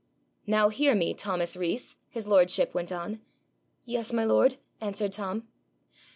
[0.47, 3.21] 'Now, hear me, Thomas Rees,' his lordship went on.
[3.85, 5.47] 'Yes, my lord,' answered Tom.